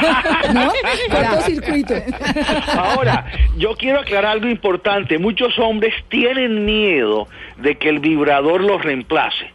¿No? 0.54 0.72
Cortocircuito. 1.10 1.94
Ahora, 2.78 3.26
yo 3.58 3.76
quiero 3.76 4.00
aclarar 4.00 4.32
algo 4.32 4.48
importante. 4.48 5.18
Muchos 5.18 5.58
hombres 5.60 5.94
tienen 6.10 6.66
miedo 6.66 7.28
de 7.58 7.76
que 7.76 7.90
el 7.90 8.00
vibrador 8.00 8.62
los 8.62 8.82
reemplace. 8.82 9.55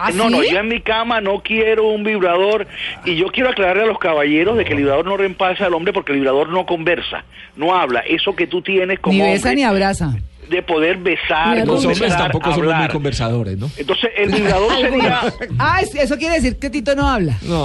¿Ah, 0.00 0.10
no, 0.14 0.30
no, 0.30 0.44
yo 0.44 0.58
en 0.60 0.68
mi 0.68 0.80
cama 0.80 1.20
no 1.20 1.40
quiero 1.42 1.88
un 1.88 2.04
vibrador 2.04 2.68
y 3.04 3.16
yo 3.16 3.26
quiero 3.32 3.50
aclararle 3.50 3.82
a 3.82 3.86
los 3.86 3.98
caballeros 3.98 4.56
de 4.56 4.64
que 4.64 4.70
el 4.70 4.78
vibrador 4.78 5.04
no 5.04 5.16
reemplaza 5.16 5.66
al 5.66 5.74
hombre 5.74 5.92
porque 5.92 6.12
el 6.12 6.18
vibrador 6.18 6.50
no 6.50 6.64
conversa, 6.66 7.24
no 7.56 7.74
habla. 7.74 8.00
Eso 8.00 8.36
que 8.36 8.46
tú 8.46 8.62
tienes 8.62 9.00
como 9.00 9.14
Ni 9.14 9.20
besa 9.22 9.48
hombre 9.48 9.56
ni 9.56 9.64
abraza. 9.64 10.14
de 10.48 10.62
poder 10.62 10.98
besar, 10.98 11.66
Los 11.66 11.84
hombres 11.84 12.16
tampoco 12.16 12.44
somos 12.52 12.64
muy 12.66 12.72
hablar. 12.74 12.92
conversadores, 12.92 13.58
¿no? 13.58 13.68
Entonces, 13.76 14.10
el 14.16 14.30
vibrador 14.30 14.72
sería... 14.80 15.20
Ah, 15.58 15.80
es- 15.82 15.94
eso 15.96 16.16
quiere 16.16 16.36
decir 16.36 16.58
que 16.60 16.70
Tito 16.70 16.94
no 16.94 17.08
habla. 17.08 17.36
No. 17.42 17.64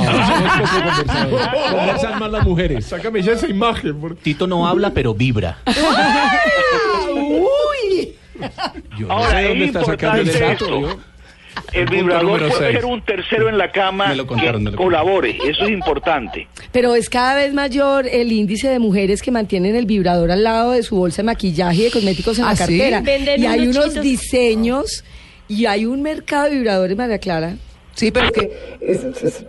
Conversan 1.71 2.19
más 2.19 2.31
las 2.31 2.43
mujeres. 2.43 2.85
Sácame 2.85 3.21
ya 3.21 3.33
esa 3.33 3.47
imagen. 3.47 3.99
por- 4.01 4.15
Tito 4.15 4.47
no 4.47 4.67
habla, 4.67 4.89
pero 4.89 5.13
vibra. 5.13 5.57
¡Uy! 7.13 8.15
Yo 8.97 9.07
no 9.07 9.13
Ahora, 9.13 9.29
sé 9.31 9.41
es 9.43 9.47
dónde 9.49 9.65
está 9.65 9.85
sacando 9.85 10.21
el 10.21 10.39
dato. 10.39 10.99
El 11.71 11.85
vibrador 11.87 12.39
puede 12.39 12.51
seis. 12.57 12.75
ser 12.75 12.85
un 12.85 13.01
tercero 13.03 13.49
en 13.49 13.57
la 13.57 13.71
cama 13.71 14.13
contaron, 14.25 14.65
que 14.65 14.71
colabore. 14.75 15.37
Eso 15.47 15.63
es 15.65 15.69
importante. 15.71 16.47
Pero 16.71 16.95
es 16.95 17.09
cada 17.09 17.35
vez 17.35 17.53
mayor 17.53 18.07
el 18.07 18.31
índice 18.31 18.69
de 18.69 18.79
mujeres 18.79 19.21
que 19.21 19.31
mantienen 19.31 19.75
el 19.75 19.85
vibrador 19.85 20.31
al 20.31 20.43
lado 20.43 20.71
de 20.71 20.83
su 20.83 20.95
bolsa 20.95 21.21
de 21.21 21.27
maquillaje 21.27 21.77
y 21.81 21.83
de 21.85 21.91
cosméticos 21.91 22.37
en 22.39 22.45
¿Ah, 22.45 22.49
la 22.49 22.55
sí? 22.55 22.59
cartera. 22.77 23.01
Venden 23.01 23.41
y 23.41 23.45
hay 23.45 23.61
unos 23.63 23.75
unos 23.77 23.87
chitos. 23.89 24.03
diseños 24.03 25.03
y 25.47 25.65
hay 25.65 25.85
un 25.85 26.01
mercado 26.01 26.45
de 26.45 26.55
vibradores, 26.57 26.95
María 26.97 27.17
Clara. 27.19 27.55
Sí, 27.95 28.11
pero 28.11 28.25
es 28.27 28.31
que. 28.31 28.51
es- 28.81 29.03
es- 29.23 29.45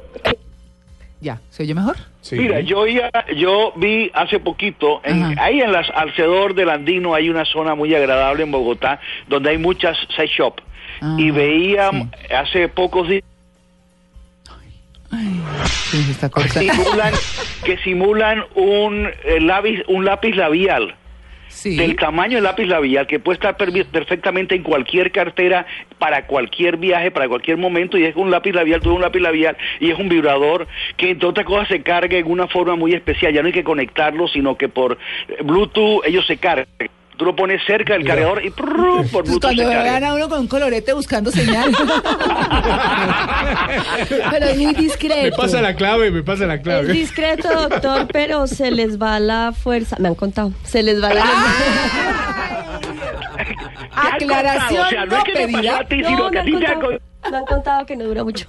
Ya, 1.24 1.40
¿se 1.48 1.62
oye 1.62 1.74
mejor? 1.74 1.96
Sí. 2.20 2.36
Mira, 2.36 2.60
yo 2.60 2.86
ya, 2.86 3.10
yo 3.34 3.72
vi 3.76 4.10
hace 4.14 4.38
poquito, 4.38 5.00
en- 5.04 5.38
ahí 5.38 5.60
en 5.62 5.72
las 5.72 5.88
alrededor 5.90 6.54
del 6.54 6.68
Andino 6.68 7.14
hay 7.14 7.30
una 7.30 7.46
zona 7.46 7.74
muy 7.74 7.94
agradable 7.94 8.42
en 8.42 8.50
Bogotá, 8.52 9.00
donde 9.26 9.48
hay 9.50 9.56
muchas 9.58 9.96
sex 10.14 10.30
shop. 10.30 10.60
Ah, 11.00 11.16
y 11.18 11.30
veía 11.30 11.90
hace 12.38 12.68
pocos 12.68 13.08
días 13.08 13.22
Sí, 15.90 16.02
se 16.02 16.10
está 16.10 16.28
cortando. 16.28 16.72
simulan, 16.74 17.14
que 17.64 17.78
simulan 17.78 18.44
un 18.56 19.06
eh, 19.24 19.40
lápiz, 19.40 19.82
un 19.88 20.04
lápiz 20.04 20.34
labial. 20.34 20.94
Del 21.62 21.96
tamaño 21.96 22.37
del 22.37 22.44
lápiz 22.44 22.66
labial 22.66 23.06
que 23.06 23.20
puede 23.20 23.37
estar 23.37 23.56
perfectamente 23.56 24.54
en 24.54 24.62
cualquier 24.62 25.12
cartera 25.12 25.66
para 25.99 26.26
cualquier 26.26 26.76
viaje, 26.76 27.11
para 27.11 27.28
cualquier 27.28 27.56
momento 27.56 27.96
y 27.96 28.04
es 28.04 28.16
un 28.16 28.30
lápiz 28.30 28.52
labial, 28.52 28.80
todo 28.80 28.94
un 28.94 29.00
lápiz 29.00 29.20
labial 29.20 29.56
y 29.80 29.90
es 29.90 29.99
un 29.99 30.08
vibrador 30.08 30.66
que 30.96 31.11
entre 31.11 31.28
otras 31.28 31.46
cosas 31.46 31.68
se 31.68 31.82
carga 31.82 32.18
en 32.18 32.30
una 32.30 32.49
forma 32.49 32.76
muy 32.76 32.92
especial, 32.92 33.32
ya 33.32 33.40
no 33.40 33.46
hay 33.46 33.52
que 33.52 33.64
conectarlo, 33.64 34.28
sino 34.28 34.56
que 34.56 34.68
por 34.68 34.99
Bluetooth 35.42 36.02
ellos 36.04 36.26
se 36.26 36.37
cargan. 36.37 36.66
Tú 37.16 37.25
lo 37.26 37.37
pones 37.37 37.61
cerca 37.64 37.92
del 37.92 38.04
cargador 38.04 38.44
y 38.44 38.50
prrr, 38.50 39.09
por 39.12 39.23
Bluetooth 39.25 39.40
cuando 39.40 39.62
se 39.62 39.68
vean 39.78 40.02
a 40.02 40.14
uno 40.14 40.28
con 40.28 40.40
un 40.40 40.49
colorete 40.49 40.92
buscando 40.94 41.30
señal. 41.30 41.71
Pero 44.30 44.47
es 44.47 44.56
muy 44.56 44.66
Me 44.66 44.73
discreto. 44.75 45.37
pasa 45.37 45.62
la 45.62 45.76
clave, 45.76 46.11
me 46.11 46.23
pasa 46.25 46.47
la 46.47 46.54
Es 46.54 46.61
clave. 46.62 46.92
discreto, 46.92 47.49
doctor, 47.68 48.09
pero 48.12 48.49
se 48.49 48.71
les 48.73 49.00
va 49.00 49.21
la 49.21 49.52
fuerza. 49.52 49.97
Me 50.00 50.09
han 50.09 50.16
contado. 50.16 50.52
Se 50.64 50.83
les 50.83 51.00
va 51.02 51.14
la. 51.14 51.25
Aclaración 53.94 54.87
o 54.87 54.88
sea, 54.90 55.04
no 55.06 55.12
no 55.12 55.18
es 55.18 55.25
que 55.25 55.33
te 55.33 55.47
pasó 55.47 55.56
pedida. 55.59 55.78
a 55.78 55.85
ti, 55.87 55.97
No, 55.99 56.09
sino 56.09 56.18
no 56.25 56.30
que 56.30 56.38
a 56.38 56.44
ti 56.44 56.50
te 56.59 56.66
han 56.66 56.80
contado, 56.80 57.00
no 57.30 57.37
han 57.37 57.44
contado 57.47 57.87
que 57.87 57.97
no 57.97 58.04
dura 58.04 58.25
mucho. 58.25 58.47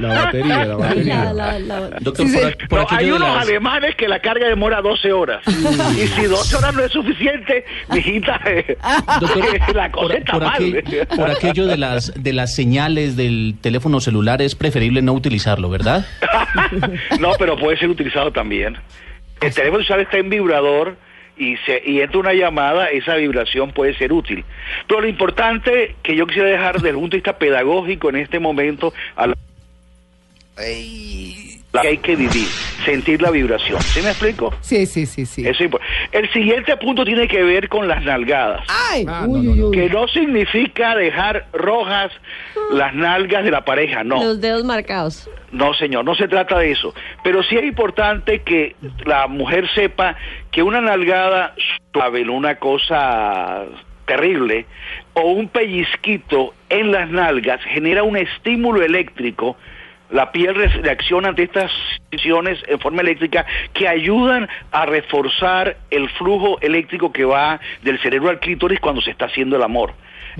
La 0.00 0.08
batería, 0.24 0.64
la 0.64 0.76
batería. 0.76 1.24
La- 1.32 1.58
la- 1.58 1.80
la- 1.80 1.98
Doctor, 2.00 2.26
Sí, 2.26 2.32
por, 2.34 2.42
sí. 2.42 2.56
a- 2.64 2.68
por 2.68 2.78
No, 2.80 2.98
hay 2.98 3.10
unos 3.10 3.20
las... 3.34 3.42
alemanes 3.48 3.94
que 3.96 4.08
la 4.08 4.18
carga 4.20 4.48
demora 4.48 4.80
12 4.82 5.12
horas. 5.12 5.42
y 5.46 6.06
si 6.06 6.22
12 6.24 6.56
horas 6.56 6.74
no 6.74 6.82
es 6.84 6.92
suficiente, 6.92 7.64
mijita, 7.90 8.40
eh, 8.46 8.76
Doctor, 9.20 9.44
la 9.74 9.90
cosa 9.90 10.06
por, 10.08 10.16
está 10.16 10.32
por 10.32 10.42
mal. 10.44 10.54
aquel- 10.54 11.06
por 11.16 11.30
aquello 11.30 11.66
de 11.66 11.76
las 11.76 12.12
de 12.14 12.32
las 12.32 12.54
señales 12.54 13.16
del 13.16 13.54
teléfono 13.60 14.00
celular 14.00 14.42
es 14.42 14.54
preferible 14.54 15.02
no 15.02 15.12
utilizarlo, 15.12 15.70
¿verdad? 15.70 16.06
no, 17.18 17.32
pero 17.38 17.56
puede 17.56 17.76
ser 17.78 17.88
utilizado 17.88 18.32
también. 18.32 18.76
El 19.40 19.54
teléfono 19.54 19.82
celular 19.84 20.00
está 20.06 20.18
en 20.18 20.30
vibrador 20.30 20.96
y, 21.40 21.56
se, 21.64 21.82
y 21.84 22.02
entra 22.02 22.20
una 22.20 22.34
llamada, 22.34 22.90
esa 22.90 23.16
vibración 23.16 23.72
puede 23.72 23.94
ser 23.94 24.12
útil. 24.12 24.44
Pero 24.86 25.00
lo 25.00 25.08
importante 25.08 25.96
que 26.02 26.14
yo 26.14 26.26
quisiera 26.26 26.50
dejar 26.50 26.74
desde 26.74 26.90
el 26.90 26.96
punto 26.96 27.12
de 27.12 27.16
vista 27.16 27.38
pedagógico 27.38 28.10
en 28.10 28.16
este 28.16 28.38
momento 28.38 28.92
a 29.16 29.28
la 29.28 29.34
la 31.72 31.82
que 31.82 31.88
hay 31.88 31.98
que 31.98 32.16
vivir, 32.16 32.46
sentir 32.84 33.22
la 33.22 33.30
vibración. 33.30 33.80
¿Sí 33.80 34.00
me 34.02 34.10
explico? 34.10 34.52
Sí, 34.60 34.86
sí, 34.86 35.06
sí, 35.06 35.24
sí. 35.26 35.46
Es 35.46 35.58
El 36.12 36.32
siguiente 36.32 36.76
punto 36.76 37.04
tiene 37.04 37.28
que 37.28 37.42
ver 37.42 37.68
con 37.68 37.86
las 37.86 38.02
nalgadas. 38.02 38.64
Ay, 38.90 39.04
Ah, 39.08 39.24
uy, 39.26 39.40
no, 39.42 39.52
uy, 39.52 39.58
no, 39.58 39.66
uy. 39.68 39.76
Que 39.76 39.88
no 39.88 40.08
significa 40.08 40.96
dejar 40.96 41.46
rojas 41.52 42.10
las 42.72 42.94
nalgas 42.94 43.44
de 43.44 43.50
la 43.50 43.64
pareja, 43.64 44.02
no. 44.02 44.22
Los 44.22 44.40
dedos 44.40 44.64
marcados. 44.64 45.28
No, 45.52 45.74
señor, 45.74 46.04
no 46.04 46.14
se 46.14 46.28
trata 46.28 46.58
de 46.58 46.72
eso. 46.72 46.94
Pero 47.24 47.42
sí 47.42 47.56
es 47.56 47.64
importante 47.64 48.40
que 48.42 48.74
la 49.04 49.26
mujer 49.26 49.68
sepa 49.74 50.16
que 50.50 50.62
una 50.62 50.80
nalgada 50.80 51.54
suave, 51.92 52.28
una 52.28 52.56
cosa 52.56 53.64
terrible, 54.06 54.66
o 55.14 55.22
un 55.22 55.48
pellizquito 55.48 56.54
en 56.68 56.90
las 56.90 57.08
nalgas 57.10 57.60
genera 57.62 58.02
un 58.02 58.16
estímulo 58.16 58.82
eléctrico. 58.82 59.56
La 60.10 60.32
piel 60.32 60.54
re- 60.54 60.68
reacciona 60.82 61.28
ante 61.28 61.44
estas 61.44 61.70
situaciones 62.10 62.58
en 62.66 62.80
forma 62.80 63.02
eléctrica 63.02 63.46
que 63.72 63.86
ayudan 63.86 64.48
a 64.72 64.86
reforzar 64.86 65.76
el 65.90 66.08
flujo 66.10 66.58
eléctrico 66.60 67.12
que 67.12 67.24
va 67.24 67.60
del 67.82 67.98
cerebro 68.00 68.30
al 68.30 68.40
clítoris 68.40 68.80
cuando 68.80 69.00
se 69.00 69.10
está 69.12 69.26
haciendo 69.26 69.56
el 69.56 69.62
amor. 69.62 69.92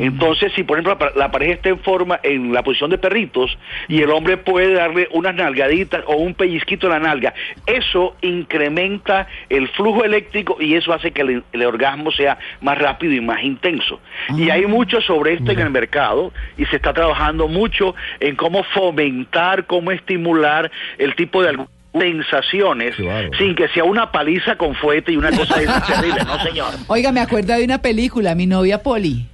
Entonces, 0.05 0.53
si 0.55 0.63
por 0.65 0.77
ejemplo 0.79 0.93
la, 0.95 0.99
pa- 0.99 1.13
la 1.19 1.31
pareja 1.31 1.53
está 1.55 1.69
en 1.69 1.79
forma, 1.81 2.19
en 2.23 2.53
la 2.53 2.63
posición 2.63 2.91
de 2.91 2.99
perritos, 2.99 3.57
y 3.89 4.03
el 4.03 4.11
hombre 4.11 4.37
puede 4.37 4.73
darle 4.75 5.09
unas 5.13 5.35
nalgaditas 5.35 6.03
o 6.07 6.17
un 6.17 6.35
pellizquito 6.35 6.87
en 6.87 6.93
la 6.93 6.99
nalga, 7.01 7.35
eso 7.67 8.17
incrementa 8.23 9.27
el 9.49 9.69
flujo 9.69 10.05
eléctrico 10.05 10.57
y 10.61 10.75
eso 10.75 10.93
hace 10.93 11.13
que 11.13 11.23
el, 11.23 11.45
el 11.53 11.63
orgasmo 11.65 12.11
sea 12.13 12.39
más 12.61 12.79
rápido 12.79 13.13
y 13.15 13.21
más 13.21 13.43
intenso. 13.43 14.01
Y 14.37 14.51
hay 14.51 14.67
mucho 14.67 15.01
sobre 15.01 15.35
esto 15.35 15.53
en 15.53 15.61
el 15.61 15.71
mercado 15.71 16.33
y 16.57 16.65
se 16.67 16.77
está 16.77 16.93
trabajando 16.93 17.49
mucho 17.49 17.95
en 18.21 18.37
cómo 18.37 18.63
fomentar, 18.65 19.67
cómo 19.67 19.91
estimular 19.91 20.71
el 20.99 21.15
tipo 21.15 21.43
de 21.43 21.57
sensaciones 21.99 22.95
sin 23.39 23.55
que 23.55 23.69
sea 23.69 23.85
una 23.85 24.13
paliza 24.13 24.57
con 24.57 24.75
fuete 24.75 25.13
y 25.13 25.17
una 25.17 25.31
cosa 25.31 25.57
de 25.59 25.65
esas 25.65 25.87
terrible, 26.01 26.25
no 26.25 26.39
señor. 26.41 26.69
Oiga, 26.87 27.13
me 27.13 27.21
acuerdo 27.21 27.55
de 27.57 27.65
una 27.65 27.83
película, 27.83 28.35
Mi 28.35 28.47
novia 28.47 28.83
Polly. 28.83 29.27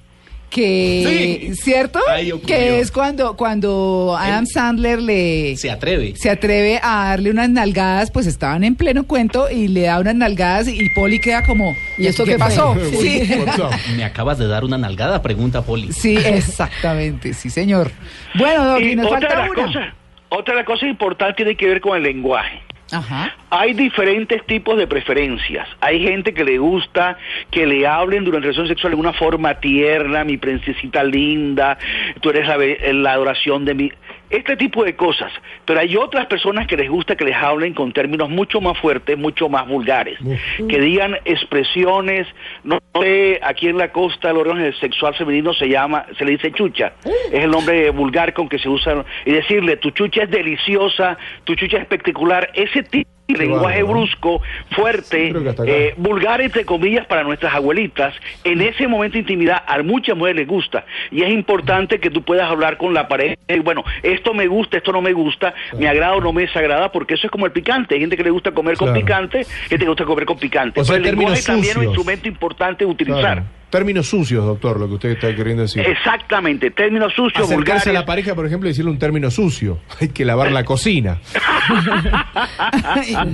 Que, 0.49 1.49
Sí. 1.51 1.55
¿cierto? 1.55 1.99
Que 2.45 2.79
es 2.79 2.89
cuando, 2.91 3.35
cuando 3.35 4.15
Adam 4.17 4.45
Sandler 4.45 5.01
le 5.01 5.57
Se 5.57 5.69
atreve. 5.69 6.15
se 6.15 6.29
atreve 6.29 6.79
a 6.81 7.09
darle 7.09 7.31
unas 7.31 7.49
nalgadas, 7.49 8.11
pues 8.11 8.27
estaban 8.27 8.63
en 8.63 8.75
pleno 8.75 9.05
cuento 9.05 9.49
y 9.51 9.67
le 9.67 9.81
da 9.81 9.99
unas 9.99 10.15
nalgadas 10.15 10.67
y 10.69 10.89
Polly 10.95 11.19
queda 11.19 11.43
como, 11.43 11.75
¿y 11.97 12.07
esto 12.07 12.23
qué 12.23 12.37
pasó? 12.37 12.75
Sí. 12.99 13.21
Me 13.97 14.03
acabas 14.05 14.37
de 14.37 14.47
dar 14.47 14.63
una 14.63 14.77
nalgada, 14.77 15.21
pregunta 15.21 15.61
Poli. 15.63 15.91
Sí, 15.91 16.15
exactamente, 16.17 17.33
sí, 17.33 17.49
señor. 17.49 17.91
Bueno, 18.35 18.65
Doc, 18.65 18.79
y 18.81 18.91
Y 18.91 18.95
nos 18.95 19.07
otra 19.07 19.19
falta 19.29 19.51
una. 19.51 19.65
cosas, 19.65 19.93
otra 20.29 20.65
cosas 20.65 20.89
importantes 20.89 21.35
tiene 21.35 21.55
que 21.57 21.67
ver 21.67 21.81
con 21.81 21.97
el 21.97 22.03
lenguaje. 22.03 22.61
Ajá. 22.91 23.35
Hay 23.49 23.73
diferentes 23.73 24.45
tipos 24.45 24.77
de 24.77 24.87
preferencias. 24.87 25.67
Hay 25.81 26.01
gente 26.01 26.33
que 26.33 26.43
le 26.43 26.57
gusta 26.57 27.17
que 27.51 27.65
le 27.65 27.85
hablen 27.85 28.23
durante 28.23 28.47
la 28.47 28.51
relación 28.51 28.67
sexual 28.67 28.93
de 28.93 28.99
una 28.99 29.13
forma 29.13 29.55
tierna, 29.55 30.23
mi 30.23 30.37
princesita 30.37 31.03
linda, 31.03 31.77
tú 32.21 32.29
eres 32.29 32.47
la, 32.47 32.57
la 32.93 33.11
adoración 33.13 33.65
de 33.65 33.73
mi... 33.73 33.91
Este 34.29 34.57
tipo 34.57 34.83
de 34.83 34.95
cosas. 34.95 35.31
Pero 35.65 35.79
hay 35.79 35.95
otras 35.95 36.25
personas 36.25 36.67
que 36.67 36.75
les 36.75 36.89
gusta 36.89 37.15
que 37.15 37.25
les 37.25 37.35
hablen 37.35 37.73
con 37.73 37.91
términos 37.93 38.29
mucho 38.29 38.59
más 38.59 38.77
fuertes, 38.77 39.17
mucho 39.17 39.49
más 39.49 39.67
vulgares. 39.67 40.19
Que 40.67 40.79
digan 40.79 41.17
expresiones, 41.25 42.27
no 42.63 42.79
sé, 42.99 43.39
aquí 43.41 43.67
en 43.67 43.77
la 43.77 43.91
costa 43.91 44.29
el 44.29 44.37
órgano 44.37 44.71
sexual 44.73 45.15
femenino 45.15 45.53
se 45.53 45.69
llama, 45.69 46.05
se 46.17 46.25
le 46.25 46.31
dice 46.31 46.51
chucha. 46.51 46.93
Es 47.31 47.43
el 47.43 47.51
nombre 47.51 47.89
vulgar 47.91 48.33
con 48.33 48.49
que 48.49 48.59
se 48.59 48.69
usa. 48.69 49.05
Y 49.25 49.31
decirle, 49.31 49.77
tu 49.77 49.91
chucha 49.91 50.23
es 50.23 50.29
deliciosa, 50.29 51.17
tu 51.43 51.55
chucha 51.55 51.77
es 51.77 51.83
espectacular. 51.83 52.49
Ese 52.53 52.83
tipo 52.83 53.16
lenguaje 53.35 53.83
brusco, 53.83 54.41
fuerte, 54.71 55.33
eh, 55.65 55.93
vulgar 55.97 56.41
entre 56.41 56.65
comillas 56.65 57.05
para 57.05 57.23
nuestras 57.23 57.53
abuelitas, 57.53 58.13
en 58.43 58.61
ese 58.61 58.87
momento 58.87 59.13
de 59.13 59.19
intimidad 59.19 59.63
a 59.67 59.81
muchas 59.83 60.15
mujeres 60.15 60.37
les 60.37 60.47
gusta. 60.47 60.85
Y 61.11 61.23
es 61.23 61.29
importante 61.29 61.99
que 61.99 62.09
tú 62.09 62.23
puedas 62.23 62.49
hablar 62.49 62.77
con 62.77 62.93
la 62.93 63.07
pareja 63.07 63.35
y 63.47 63.59
bueno, 63.59 63.83
esto 64.03 64.33
me 64.33 64.47
gusta, 64.47 64.77
esto 64.77 64.91
no 64.91 65.01
me 65.01 65.13
gusta, 65.13 65.53
me 65.77 65.87
agrada 65.87 66.15
o 66.15 66.21
no 66.21 66.33
me 66.33 66.43
desagrada, 66.43 66.91
porque 66.91 67.15
eso 67.15 67.27
es 67.27 67.31
como 67.31 67.45
el 67.45 67.51
picante, 67.51 67.95
hay 67.95 68.01
gente 68.01 68.17
que 68.17 68.23
le 68.23 68.31
gusta 68.31 68.51
comer 68.51 68.77
con 68.77 68.93
picante, 68.93 69.43
gente 69.43 69.77
que 69.77 69.83
le 69.85 69.89
gusta 69.89 70.05
comer 70.05 70.25
con 70.25 70.37
picante. 70.37 70.79
O 70.79 70.85
sea, 70.85 70.95
Pero 70.95 71.09
el 71.09 71.15
lenguaje 71.15 71.43
también 71.43 71.71
es 71.71 71.77
un 71.77 71.83
instrumento 71.83 72.27
importante 72.27 72.85
de 72.85 72.91
utilizar. 72.91 73.17
Claro. 73.17 73.56
Términos 73.69 74.07
sucios, 74.07 74.45
doctor, 74.45 74.79
lo 74.79 74.87
que 74.87 74.93
usted 74.93 75.09
está 75.09 75.35
queriendo 75.35 75.63
decir. 75.63 75.85
Exactamente, 75.85 76.71
términos 76.71 77.11
sucios, 77.13 77.43
Acercarse 77.43 77.55
vulgares. 77.55 77.87
a 77.87 77.93
la 77.93 78.05
pareja, 78.05 78.33
por 78.33 78.45
ejemplo, 78.45 78.69
y 78.69 78.71
decirle 78.71 78.91
un 78.91 78.99
término 78.99 79.29
sucio. 79.29 79.79
Hay 79.99 80.09
que 80.09 80.23
lavar 80.23 80.51
la 80.51 80.63
cocina. 80.63 81.19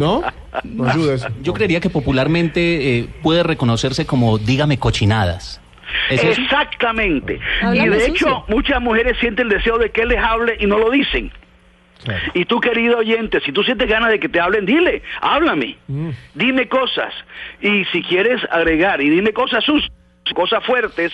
¿No? 0.00 0.22
No 0.64 0.88
ayuda 0.88 1.14
eso. 1.14 1.28
Yo 1.42 1.52
creería 1.52 1.80
que 1.80 1.90
popularmente 1.90 2.98
eh, 2.98 3.08
puede 3.22 3.42
reconocerse 3.42 4.06
como 4.06 4.38
dígame 4.38 4.78
cochinadas. 4.78 5.60
Exactamente. 6.10 7.38
Y 7.74 7.88
de 7.88 8.00
sucio. 8.00 8.06
hecho, 8.14 8.44
muchas 8.48 8.80
mujeres 8.80 9.16
sienten 9.20 9.46
el 9.46 9.58
deseo 9.58 9.78
de 9.78 9.90
que 9.90 10.02
él 10.02 10.08
les 10.08 10.22
hable 10.22 10.56
y 10.58 10.66
no 10.66 10.78
lo 10.78 10.90
dicen. 10.90 11.30
Claro. 12.04 12.22
Y 12.34 12.44
tú, 12.44 12.60
querido 12.60 12.98
oyente, 12.98 13.40
si 13.40 13.52
tú 13.52 13.62
sientes 13.62 13.88
ganas 13.88 14.10
de 14.10 14.20
que 14.20 14.28
te 14.28 14.38
hablen, 14.40 14.66
dile, 14.66 15.02
háblame, 15.20 15.76
Mm. 15.88 16.10
dime 16.34 16.68
cosas. 16.68 17.12
Y 17.60 17.84
si 17.86 18.02
quieres 18.02 18.40
agregar, 18.50 19.00
y 19.00 19.08
dime 19.08 19.32
cosas 19.32 19.64
sus, 19.64 19.88
cosas 20.34 20.64
fuertes, 20.64 21.12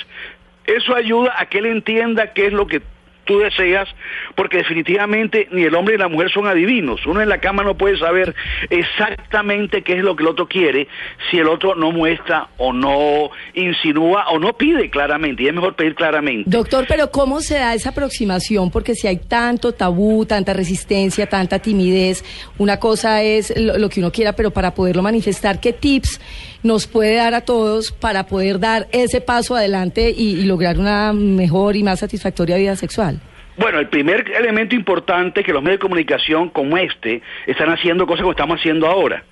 eso 0.67 0.95
ayuda 0.95 1.35
a 1.39 1.47
que 1.47 1.59
él 1.59 1.67
entienda 1.67 2.33
qué 2.33 2.47
es 2.47 2.53
lo 2.53 2.67
que 2.67 2.83
tú 3.25 3.39
deseas, 3.39 3.89
porque 4.35 4.59
definitivamente 4.59 5.49
ni 5.53 5.63
el 5.63 5.75
hombre 5.75 5.97
ni 5.97 6.01
la 6.01 6.09
mujer 6.09 6.31
son 6.31 6.47
adivinos. 6.47 7.05
Uno 7.07 7.21
en 7.21 7.29
la 7.29 7.39
cama 7.39 7.63
no 7.63 7.77
puede 7.77 7.99
saber 7.99 8.35
exactamente 8.71 9.83
qué 9.83 9.95
es 9.95 10.03
lo 10.03 10.17
que 10.17 10.23
el 10.23 10.29
otro 10.29 10.49
quiere 10.49 10.89
si 11.31 11.39
el 11.39 11.49
otro 11.49 11.75
no 11.75 11.93
muestra 11.93 12.49
o 12.59 12.73
no 12.73 13.31
insinúa 13.55 14.29
o 14.31 14.39
no 14.39 14.53
pide 14.55 14.91
claramente. 14.91 15.43
Y 15.43 15.49
es 15.49 15.55
mejor 15.55 15.75
pedir 15.75 15.95
claramente. 15.95 16.49
Doctor, 16.49 16.87
pero 16.89 17.11
¿cómo 17.11 17.41
se 17.41 17.55
da 17.55 17.75
esa 17.75 17.91
aproximación? 17.91 18.71
Porque 18.71 18.95
si 18.95 19.07
hay 19.07 19.19
tanto 19.19 19.73
tabú, 19.73 20.27
tanta 20.27 20.53
resistencia, 20.53 21.29
tanta 21.29 21.59
timidez, 21.59 22.25
una 22.59 22.79
cosa 22.79 23.23
es 23.23 23.53
lo, 23.57 23.79
lo 23.79 23.89
que 23.89 24.01
uno 24.01 24.11
quiera, 24.11 24.35
pero 24.35 24.51
para 24.51 24.75
poderlo 24.75 25.03
manifestar, 25.03 25.61
¿qué 25.61 25.73
tips 25.73 26.21
nos 26.63 26.87
puede 26.87 27.17
dar 27.17 27.35
a 27.35 27.43
todos 27.43 27.93
para 27.93 28.27
poder 28.27 28.59
dar 28.59 28.87
ese 28.93 29.21
paso 29.21 29.57
adelante 29.57 30.13
y, 30.17 30.45
lograr 30.45 30.79
una 30.79 31.13
mejor 31.13 31.77
y 31.77 31.83
más 31.83 32.01
satisfactoria 32.01 32.57
vida 32.57 32.77
sexual? 32.77 33.21
Bueno, 33.57 33.79
el 33.79 33.89
primer 33.89 34.31
elemento 34.31 34.75
importante 34.75 35.45
que 35.45 35.53
los 35.53 35.63
medios 35.63 35.79
de 35.79 35.83
comunicación 35.83 36.49
como 36.49 36.79
este 36.79 37.23
están 37.47 37.69
haciendo 37.71 38.07
cosas 38.07 38.23
como 38.23 38.33
estamos 38.33 38.59
haciendo 38.59 38.87
ahora. 38.87 39.25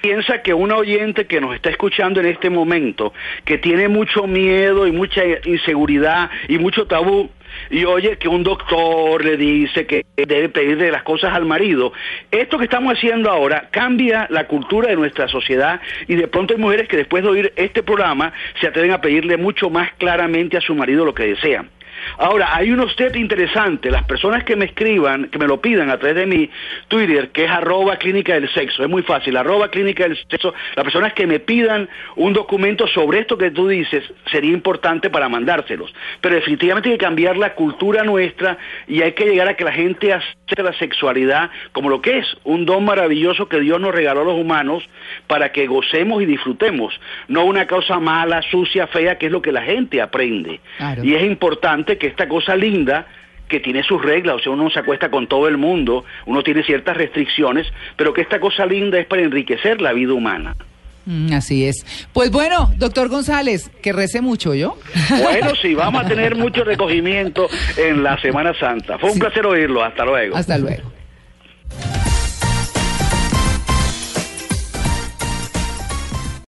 Piensa 0.00 0.42
que 0.42 0.54
un 0.54 0.70
oyente 0.70 1.26
que 1.26 1.40
nos 1.40 1.54
está 1.56 1.70
escuchando 1.70 2.20
en 2.20 2.26
este 2.26 2.50
momento, 2.50 3.12
que 3.44 3.58
tiene 3.58 3.88
mucho 3.88 4.28
miedo 4.28 4.86
y 4.86 4.92
mucha 4.92 5.22
inseguridad 5.44 6.30
y 6.46 6.58
mucho 6.58 6.86
tabú, 6.86 7.30
y 7.70 7.84
oye 7.84 8.16
que 8.16 8.28
un 8.28 8.44
doctor 8.44 9.24
le 9.24 9.36
dice 9.36 9.86
que 9.86 10.04
debe 10.16 10.48
pedirle 10.50 10.92
las 10.92 11.02
cosas 11.02 11.34
al 11.34 11.46
marido, 11.46 11.92
esto 12.30 12.58
que 12.58 12.64
estamos 12.64 12.94
haciendo 12.94 13.30
ahora 13.30 13.68
cambia 13.72 14.26
la 14.30 14.46
cultura 14.46 14.88
de 14.88 14.96
nuestra 14.96 15.26
sociedad 15.26 15.80
y 16.06 16.14
de 16.14 16.28
pronto 16.28 16.54
hay 16.54 16.60
mujeres 16.60 16.88
que 16.88 16.96
después 16.96 17.24
de 17.24 17.30
oír 17.30 17.52
este 17.56 17.82
programa 17.82 18.32
se 18.60 18.68
atreven 18.68 18.92
a 18.92 19.00
pedirle 19.00 19.36
mucho 19.36 19.68
más 19.68 19.92
claramente 19.94 20.56
a 20.56 20.60
su 20.60 20.74
marido 20.74 21.04
lo 21.04 21.14
que 21.14 21.26
desean. 21.26 21.70
Ahora, 22.18 22.54
hay 22.54 22.70
unos 22.70 22.94
test 22.96 23.16
interesantes. 23.16 23.90
Las 23.90 24.04
personas 24.04 24.44
que 24.44 24.56
me 24.56 24.66
escriban, 24.66 25.28
que 25.28 25.38
me 25.38 25.46
lo 25.46 25.60
pidan 25.60 25.90
a 25.90 25.98
través 25.98 26.16
de 26.16 26.26
mi 26.26 26.50
Twitter, 26.88 27.30
que 27.30 27.44
es 27.44 27.50
arroba 27.50 27.96
clínica 27.96 28.34
del 28.34 28.48
sexo, 28.52 28.82
es 28.82 28.88
muy 28.88 29.02
fácil, 29.02 29.36
arroba 29.36 29.70
clínica 29.70 30.04
del 30.04 30.16
sexo, 30.28 30.54
las 30.74 30.84
personas 30.84 31.12
que 31.12 31.26
me 31.26 31.40
pidan 31.40 31.88
un 32.16 32.32
documento 32.32 32.86
sobre 32.86 33.20
esto 33.20 33.36
que 33.38 33.50
tú 33.50 33.68
dices, 33.68 34.04
sería 34.30 34.52
importante 34.52 35.10
para 35.10 35.28
mandárselos. 35.28 35.92
Pero 36.20 36.34
definitivamente 36.34 36.90
hay 36.90 36.96
que 36.96 37.04
cambiar 37.04 37.36
la 37.36 37.54
cultura 37.54 38.04
nuestra 38.04 38.58
y 38.86 39.02
hay 39.02 39.12
que 39.12 39.26
llegar 39.26 39.48
a 39.48 39.54
que 39.54 39.64
la 39.64 39.72
gente 39.72 40.12
acepte 40.12 40.62
la 40.62 40.72
sexualidad 40.74 41.50
como 41.72 41.90
lo 41.90 42.00
que 42.00 42.18
es, 42.18 42.26
un 42.44 42.64
don 42.64 42.84
maravilloso 42.84 43.48
que 43.48 43.60
Dios 43.60 43.80
nos 43.80 43.94
regaló 43.94 44.22
a 44.22 44.24
los 44.24 44.34
humanos 44.34 44.88
para 45.26 45.52
que 45.52 45.66
gocemos 45.66 46.22
y 46.22 46.26
disfrutemos, 46.26 46.98
no 47.28 47.44
una 47.44 47.66
cosa 47.66 47.98
mala, 47.98 48.42
sucia, 48.42 48.86
fea, 48.86 49.18
que 49.18 49.26
es 49.26 49.32
lo 49.32 49.42
que 49.42 49.52
la 49.52 49.62
gente 49.62 50.00
aprende. 50.00 50.60
Claro. 50.76 51.04
Y 51.04 51.14
es 51.14 51.22
importante 51.22 51.87
que 51.96 52.08
esta 52.08 52.28
cosa 52.28 52.54
linda 52.56 53.06
que 53.48 53.60
tiene 53.60 53.82
sus 53.82 54.02
reglas, 54.02 54.36
o 54.36 54.38
sea, 54.40 54.52
uno 54.52 54.64
no 54.64 54.70
se 54.70 54.78
acuesta 54.78 55.10
con 55.10 55.26
todo 55.26 55.48
el 55.48 55.56
mundo, 55.56 56.04
uno 56.26 56.42
tiene 56.42 56.62
ciertas 56.62 56.96
restricciones, 56.96 57.66
pero 57.96 58.12
que 58.12 58.20
esta 58.20 58.38
cosa 58.38 58.66
linda 58.66 58.98
es 58.98 59.06
para 59.06 59.22
enriquecer 59.22 59.80
la 59.80 59.92
vida 59.92 60.12
humana. 60.12 60.54
Mm, 61.06 61.32
Así 61.32 61.64
es. 61.64 62.06
Pues 62.12 62.30
bueno, 62.30 62.70
doctor 62.76 63.08
González, 63.08 63.70
que 63.82 63.94
rece 63.94 64.20
mucho, 64.20 64.54
¿yo? 64.54 64.76
Bueno, 65.22 65.54
sí, 65.62 65.74
vamos 65.74 66.04
a 66.04 66.06
tener 66.06 66.36
mucho 66.36 66.64
recogimiento 66.64 67.48
en 67.78 68.02
la 68.02 68.20
Semana 68.20 68.52
Santa. 68.52 68.98
Fue 68.98 69.10
un 69.10 69.18
placer 69.18 69.46
oírlo. 69.46 69.82
Hasta 69.82 70.04
luego. 70.04 70.36
Hasta 70.36 70.58
luego. 70.58 70.97